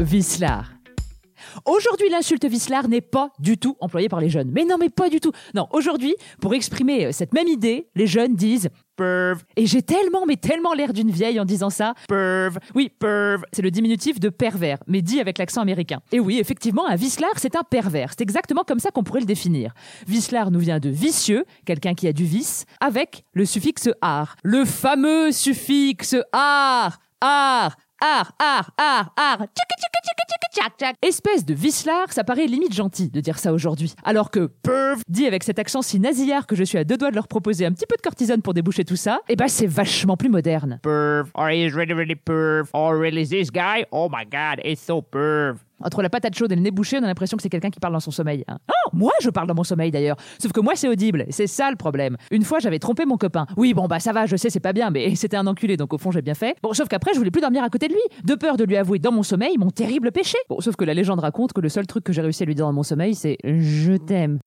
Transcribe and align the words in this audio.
Vislard. 0.00 0.72
Aujourd'hui, 1.64 2.10
l'insulte 2.10 2.44
vislard 2.44 2.88
n'est 2.88 3.00
pas 3.00 3.30
du 3.38 3.56
tout 3.56 3.76
employée 3.80 4.08
par 4.08 4.20
les 4.20 4.28
jeunes. 4.28 4.50
Mais 4.52 4.64
non, 4.64 4.76
mais 4.78 4.90
pas 4.90 5.08
du 5.08 5.20
tout. 5.20 5.32
Non, 5.54 5.68
aujourd'hui, 5.70 6.14
pour 6.40 6.54
exprimer 6.54 7.06
euh, 7.06 7.12
cette 7.12 7.32
même 7.32 7.48
idée, 7.48 7.88
les 7.94 8.06
jeunes 8.06 8.34
disent 8.34 8.68
perv. 8.96 9.42
Et 9.56 9.66
j'ai 9.66 9.82
tellement, 9.82 10.26
mais 10.26 10.36
tellement 10.36 10.74
l'air 10.74 10.92
d'une 10.92 11.10
vieille 11.10 11.40
en 11.40 11.44
disant 11.44 11.70
ça. 11.70 11.94
Perv. 12.08 12.58
Oui, 12.74 12.90
perv. 12.98 13.42
C'est 13.52 13.62
le 13.62 13.70
diminutif 13.70 14.20
de 14.20 14.28
pervers, 14.28 14.78
mais 14.86 15.00
dit 15.00 15.20
avec 15.20 15.38
l'accent 15.38 15.62
américain. 15.62 16.00
Et 16.12 16.20
oui, 16.20 16.38
effectivement, 16.38 16.86
un 16.86 16.96
vislard, 16.96 17.34
c'est 17.36 17.56
un 17.56 17.62
pervers. 17.62 18.10
C'est 18.10 18.22
exactement 18.22 18.64
comme 18.64 18.80
ça 18.80 18.90
qu'on 18.90 19.02
pourrait 19.02 19.20
le 19.20 19.26
définir. 19.26 19.72
Vislard 20.06 20.50
nous 20.50 20.60
vient 20.60 20.78
de 20.78 20.90
vicieux, 20.90 21.44
quelqu'un 21.64 21.94
qui 21.94 22.06
a 22.06 22.12
du 22.12 22.24
vice, 22.24 22.66
avec 22.80 23.24
le 23.32 23.44
suffixe 23.46 23.88
ar. 24.02 24.36
Le 24.42 24.64
fameux 24.64 25.32
suffixe 25.32 26.16
ar. 26.32 26.98
Ar. 27.22 27.76
Ar, 28.00 28.32
ar, 28.38 28.70
ar, 28.76 29.12
ar. 29.16 29.38
Tchic, 29.38 29.68
tchic, 29.78 30.50
tchac, 30.52 30.72
tchac. 30.78 30.96
Espèce 31.02 31.46
de 31.46 31.54
vislard, 31.54 32.12
ça 32.12 32.24
paraît 32.24 32.46
limite 32.46 32.74
gentil 32.74 33.08
de 33.08 33.20
dire 33.20 33.38
ça 33.38 33.54
aujourd'hui. 33.54 33.94
Alors 34.04 34.30
que 34.30 34.46
perv, 34.46 35.00
dit 35.08 35.26
avec 35.26 35.42
cet 35.42 35.58
accent 35.58 35.80
si 35.80 35.98
nasillard 35.98 36.46
que 36.46 36.54
je 36.56 36.64
suis 36.64 36.76
à 36.76 36.84
deux 36.84 36.98
doigts 36.98 37.10
de 37.10 37.14
leur 37.14 37.26
proposer 37.28 37.64
un 37.64 37.72
petit 37.72 37.86
peu 37.86 37.96
de 37.96 38.02
cortisone 38.02 38.42
pour 38.42 38.52
déboucher 38.52 38.84
tout 38.84 38.96
ça, 38.96 39.20
eh 39.30 39.36
ben 39.36 39.48
c'est 39.48 39.66
vachement 39.66 40.16
plus 40.18 40.28
moderne. 40.28 40.78
perv, 40.82 41.30
or 41.34 41.48
he's 41.48 41.74
really, 41.74 41.94
really 41.94 42.16
perv, 42.16 42.68
or 42.74 42.98
really 42.98 43.26
this 43.26 43.50
guy, 43.50 43.86
oh 43.92 44.08
my 44.10 44.24
god, 44.24 44.60
it's 44.62 44.82
so 44.82 45.00
perv. 45.00 45.56
Entre 45.82 46.02
la 46.02 46.08
patate 46.10 46.34
chaude 46.36 46.52
et 46.52 46.56
le 46.56 46.62
nez 46.62 46.70
bouché, 46.70 46.98
on 46.98 47.02
a 47.04 47.06
l'impression 47.06 47.36
que 47.36 47.42
c'est 47.42 47.48
quelqu'un 47.48 47.70
qui 47.70 47.80
parle 47.80 47.92
dans 47.92 48.00
son 48.00 48.10
sommeil. 48.10 48.44
hein. 48.48 48.58
Oh, 48.68 48.90
moi 48.92 49.12
je 49.20 49.30
parle 49.30 49.46
dans 49.46 49.54
mon 49.54 49.64
sommeil 49.64 49.90
d'ailleurs. 49.90 50.16
Sauf 50.38 50.52
que 50.52 50.60
moi 50.60 50.74
c'est 50.74 50.88
audible. 50.88 51.26
C'est 51.30 51.46
ça 51.46 51.70
le 51.70 51.76
problème. 51.76 52.16
Une 52.30 52.42
fois 52.44 52.58
j'avais 52.60 52.78
trompé 52.78 53.04
mon 53.04 53.16
copain. 53.16 53.46
Oui, 53.56 53.74
bon 53.74 53.86
bah 53.86 54.00
ça 54.00 54.12
va, 54.12 54.26
je 54.26 54.36
sais, 54.36 54.50
c'est 54.50 54.60
pas 54.60 54.72
bien, 54.72 54.90
mais 54.90 55.14
c'était 55.16 55.36
un 55.36 55.46
enculé, 55.46 55.76
donc 55.76 55.92
au 55.92 55.98
fond 55.98 56.10
j'ai 56.10 56.22
bien 56.22 56.34
fait. 56.34 56.56
Bon, 56.62 56.72
sauf 56.72 56.88
qu'après 56.88 57.12
je 57.12 57.18
voulais 57.18 57.30
plus 57.30 57.42
dormir 57.42 57.62
à 57.62 57.68
côté 57.68 57.88
de 57.88 57.92
lui, 57.92 58.00
de 58.24 58.34
peur 58.34 58.56
de 58.56 58.64
lui 58.64 58.76
avouer 58.76 58.98
dans 58.98 59.12
mon 59.12 59.22
sommeil 59.22 59.56
mon 59.58 59.70
terrible 59.70 60.12
péché. 60.12 60.38
Bon, 60.48 60.60
sauf 60.60 60.76
que 60.76 60.84
la 60.84 60.94
légende 60.94 61.20
raconte 61.20 61.52
que 61.52 61.60
le 61.60 61.68
seul 61.68 61.86
truc 61.86 62.04
que 62.04 62.12
j'ai 62.12 62.22
réussi 62.22 62.42
à 62.42 62.46
lui 62.46 62.54
dire 62.54 62.66
dans 62.66 62.72
mon 62.72 62.82
sommeil, 62.82 63.14
c'est 63.14 63.36
je 63.44 63.96
t'aime. 63.96 64.38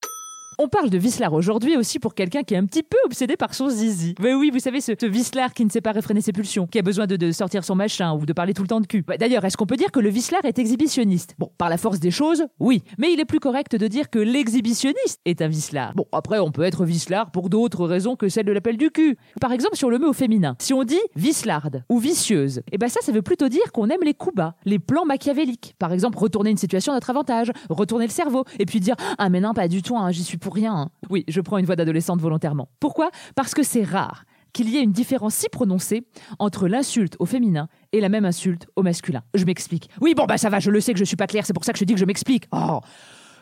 On 0.62 0.68
parle 0.68 0.90
de 0.90 0.98
vislard 0.98 1.32
aujourd'hui 1.32 1.78
aussi 1.78 2.00
pour 2.00 2.14
quelqu'un 2.14 2.44
qui 2.44 2.54
est 2.54 2.58
un 2.58 2.66
petit 2.66 2.83
peu 2.83 2.98
obsédé 3.06 3.38
par 3.38 3.54
son 3.54 3.70
zizi. 3.70 4.14
Mais 4.20 4.33
oui, 4.33 4.50
vous 4.52 4.60
savez, 4.60 4.82
ce, 4.82 4.92
ce 4.92 5.54
qui 5.54 5.64
ne 5.64 5.70
sait 5.70 5.80
pas 5.80 5.94
réfréner 5.94 6.20
ses 6.20 6.33
pulsions, 6.33 6.67
qui 6.67 6.78
a 6.78 6.82
besoin 6.82 7.08
de, 7.08 7.32
sortir 7.32 7.64
son 7.64 7.76
machin 7.76 8.11
ou 8.11 8.26
de 8.26 8.33
parler 8.33 8.54
tout 8.54 8.64
le 8.64 8.67
temps 8.67 8.82
de 8.82 8.86
cul. 8.86 9.04
Bah, 9.08 9.16
D'ailleurs, 9.16 9.45
est-ce 9.45 9.56
qu'on 9.56 9.66
peut 9.66 9.78
dire 9.78 9.89
que 9.89 10.02
le 10.02 10.10
vislard 10.10 10.44
est 10.44 10.60
exhibitionniste? 10.60 11.36
Bon, 11.39 11.50
par 11.58 11.70
la 11.70 11.78
force 11.78 12.02
des 12.02 12.11
choses, 12.11 12.44
oui. 12.60 12.83
Mais 12.98 13.14
il 13.14 13.22
est 13.22 13.26
plus 13.26 13.39
correct 13.39 13.78
de 13.78 13.88
dire 13.88 14.10
que 14.10 14.20
l'exhibitionniste 14.20 15.22
est 15.23 15.42
un 15.42 15.48
vislard. 15.48 15.94
Bon, 15.95 16.08
après, 16.11 16.39
on 16.39 16.52
peut 16.52 16.64
être 16.64 16.83
vislard 16.83 17.32
pour 17.32 17.48
d'autres 17.48 17.86
raisons 17.86 18.17
que 18.17 18.28
celle 18.28 18.45
de 18.45 18.52
l'appel 18.52 18.76
du 18.76 18.92
cul. 18.92 19.17
Par 19.39 19.54
exemple, 19.54 19.78
si 19.78 19.86
on 19.86 19.89
le 19.89 19.98
met 19.98 20.08
au 20.08 20.14
féminin. 20.14 20.58
Si 20.60 20.73
on 20.73 20.83
dit 20.83 21.00
vislarde 21.16 21.86
ou 21.88 22.00
vicieuse, 22.00 22.64
et 22.73 22.78
ben 22.78 22.89
ça, 22.89 23.00
ça 23.02 23.14
veut 23.14 23.22
plutôt 23.22 23.48
dire 23.48 23.72
qu'on 23.72 23.88
aime 23.88 24.04
les 24.04 24.14
coups 24.14 24.36
bas, 24.36 24.56
les 24.66 24.80
plans 24.80 25.06
machiavéliques. 25.06 25.76
Par 25.80 25.94
exemple, 25.94 26.17
retourner 26.17 26.50
une 26.50 26.58
situation 26.58 26.92
à 26.92 26.95
notre 26.95 27.12
avantage, 27.12 27.50
retourner 27.70 28.08
le 28.08 28.12
cerveau, 28.12 28.44
et 28.60 28.66
puis 28.66 28.82
dire 28.82 28.98
Ah, 29.17 29.30
mais 29.30 29.39
non, 29.39 29.54
pas 29.54 29.70
du 29.70 29.82
tout, 29.82 29.95
hein, 29.95 30.12
j'y 30.12 30.26
suis 30.26 30.38
pour 30.38 30.48
rien. 30.49 30.73
hein. 30.76 30.89
Oui, 31.10 31.23
je 31.27 31.42
prends 31.42 31.58
une 31.58 31.65
voix 31.65 31.76
d'adolescente 31.76 32.20
volontairement. 32.21 32.70
Pourquoi? 32.80 33.11
Parce 33.36 33.54
que 33.54 33.64
c'est 33.64 33.83
rare 33.83 34.26
qu'il 34.54 34.70
y 34.70 34.77
ait 34.77 34.83
une 34.83 34.92
différence 34.92 35.36
si 35.36 35.48
prononcée 35.49 36.04
entre 36.39 36.67
l'insulte 36.67 37.15
au 37.20 37.26
féminin 37.26 37.67
et 37.92 38.02
la 38.02 38.10
même 38.10 38.26
insulte 38.26 38.67
au 38.76 38.82
masculin. 38.83 39.21
Je 39.36 39.45
m'explique. 39.45 39.89
Oui, 40.02 40.14
bon, 40.15 40.26
bah 40.26 40.38
ça 40.38 40.49
va, 40.49 40.59
je 40.59 40.71
le 40.71 40.82
sais 40.82 40.93
que 40.93 40.99
je 40.99 41.04
suis 41.05 41.15
pas 41.15 41.27
claire, 41.27 41.45
c'est 41.45 41.54
pour 41.54 41.64
ça 41.64 41.71
que 41.73 41.77
je 41.80 41.83
dis 41.86 41.93
que 41.93 41.99
je 41.99 42.05
m'explique. 42.05 42.45
Oh 42.52 42.80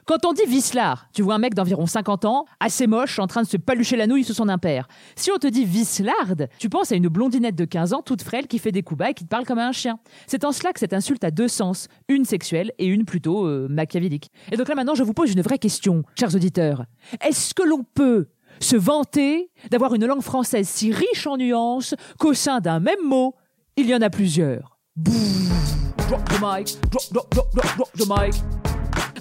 quand 0.07 0.25
on 0.25 0.31
dit 0.31 0.45
vislard, 0.47 1.09
tu 1.13 1.21
vois 1.21 1.35
un 1.35 1.37
mec 1.37 1.53
d'environ 1.53 1.85
50 1.85 2.23
ans, 2.23 2.45
assez 2.61 2.87
moche, 2.87 3.19
en 3.19 3.27
train 3.27 3.41
de 3.41 3.47
se 3.47 3.57
palucher 3.57 3.97
la 3.97 4.07
nouille 4.07 4.23
sous 4.23 4.33
son 4.33 4.47
impère. 4.47 4.87
Si 5.17 5.31
on 5.31 5.37
te 5.37 5.47
dit 5.47 5.65
vislarde, 5.65 6.47
tu 6.59 6.69
penses 6.69 6.93
à 6.93 6.95
une 6.95 7.09
blondinette 7.09 7.55
de 7.55 7.65
15 7.65 7.91
ans, 7.91 8.01
toute 8.01 8.21
frêle, 8.21 8.47
qui 8.47 8.57
fait 8.57 8.71
des 8.71 8.83
coups 8.83 8.99
bas 8.99 9.09
et 9.09 9.13
qui 9.13 9.25
te 9.25 9.29
parle 9.29 9.45
comme 9.45 9.59
un 9.59 9.73
chien. 9.73 9.99
C'est 10.25 10.45
en 10.45 10.53
cela 10.53 10.71
que 10.71 10.79
cette 10.79 10.93
insulte 10.93 11.25
a 11.25 11.29
deux 11.29 11.49
sens, 11.49 11.89
une 12.07 12.23
sexuelle 12.23 12.71
et 12.79 12.85
une 12.85 13.03
plutôt 13.03 13.47
euh, 13.47 13.67
machiavélique. 13.69 14.31
Et 14.49 14.55
donc 14.55 14.69
là 14.69 14.75
maintenant, 14.75 14.95
je 14.95 15.03
vous 15.03 15.13
pose 15.13 15.33
une 15.33 15.41
vraie 15.41 15.59
question, 15.59 16.03
chers 16.17 16.33
auditeurs. 16.33 16.85
Est-ce 17.19 17.53
que 17.53 17.63
l'on 17.63 17.83
peut 17.83 18.29
se 18.61 18.77
vanter 18.77 19.51
d'avoir 19.71 19.93
une 19.93 20.05
langue 20.05 20.21
française 20.21 20.69
si 20.69 20.93
riche 20.93 21.27
en 21.27 21.35
nuances 21.35 21.95
qu'au 22.17 22.33
sein 22.33 22.61
d'un 22.61 22.79
même 22.79 23.03
mot, 23.03 23.35
il 23.75 23.87
y 23.87 23.93
en 23.93 24.01
a 24.01 24.09
plusieurs? 24.09 24.79
Drop 24.95 26.23
the 26.29 26.39
mic, 26.41 26.77
drop, 26.89 27.03
drop, 27.11 27.29
drop, 27.29 27.53
drop, 27.53 27.75
drop 27.75 27.91
the 27.97 28.07
mic. 28.07 28.56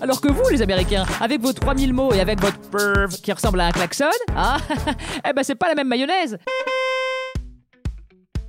Alors 0.01 0.21
que 0.21 0.29
vous, 0.29 0.49
les 0.51 0.63
Américains, 0.63 1.05
avec 1.21 1.41
vos 1.41 1.53
3000 1.53 1.93
mots 1.93 2.13
et 2.13 2.21
avec 2.21 2.41
votre 2.41 2.59
perv 2.71 3.15
qui 3.23 3.33
ressemble 3.33 3.61
à 3.61 3.67
un 3.67 3.71
klaxon, 3.71 4.05
ah, 4.35 4.59
eh 5.29 5.33
ben 5.33 5.43
c'est 5.43 5.55
pas 5.55 5.69
la 5.69 5.75
même 5.75 5.89
mayonnaise. 5.89 6.39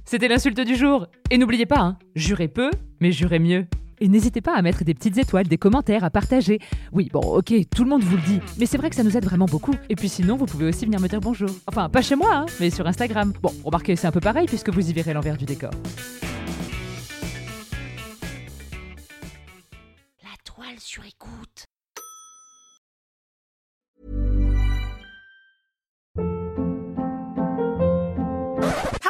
C'était 0.05 0.27
l'insulte 0.27 0.59
du 0.59 0.75
jour. 0.75 1.07
Et 1.31 1.37
n'oubliez 1.37 1.65
pas, 1.65 1.79
hein, 1.79 1.97
jurez 2.15 2.47
peu, 2.47 2.71
mais 2.99 3.11
jurez 3.11 3.39
mieux. 3.39 3.65
Et 3.99 4.07
n'hésitez 4.07 4.41
pas 4.41 4.55
à 4.55 4.61
mettre 4.61 4.83
des 4.83 4.93
petites 4.93 5.17
étoiles, 5.17 5.47
des 5.47 5.57
commentaires, 5.57 6.03
à 6.03 6.09
partager. 6.09 6.59
Oui, 6.91 7.09
bon, 7.11 7.19
ok, 7.21 7.53
tout 7.75 7.83
le 7.83 7.89
monde 7.89 8.03
vous 8.03 8.17
le 8.17 8.21
dit, 8.21 8.39
mais 8.59 8.65
c'est 8.65 8.77
vrai 8.77 8.89
que 8.89 8.95
ça 8.95 9.03
nous 9.03 9.17
aide 9.17 9.25
vraiment 9.25 9.47
beaucoup. 9.47 9.73
Et 9.89 9.95
puis 9.95 10.07
sinon, 10.07 10.37
vous 10.37 10.45
pouvez 10.45 10.65
aussi 10.67 10.85
venir 10.85 10.99
me 10.99 11.07
dire 11.07 11.19
bonjour. 11.19 11.49
Enfin, 11.65 11.89
pas 11.89 12.01
chez 12.01 12.15
moi, 12.15 12.29
hein, 12.33 12.45
mais 12.59 12.69
sur 12.69 12.85
Instagram. 12.85 13.33
Bon, 13.41 13.51
remarquez, 13.63 13.95
c'est 13.95 14.07
un 14.07 14.11
peu 14.11 14.19
pareil 14.19 14.45
puisque 14.45 14.69
vous 14.69 14.87
y 14.87 14.93
verrez 14.93 15.13
l'envers 15.13 15.37
du 15.37 15.45
décor. 15.45 15.71